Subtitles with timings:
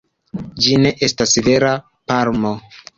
[0.63, 1.77] Ĝi ne estas vera
[2.11, 2.59] palmo.